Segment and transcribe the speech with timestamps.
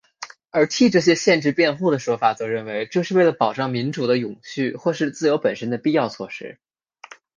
[0.49, 6.57] 而替这些限制辩护的说法则认为这是为了保障民主的永续或是自由本身的必要措施。